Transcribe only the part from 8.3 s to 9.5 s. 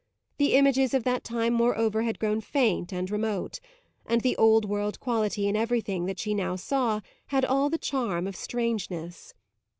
strangeness.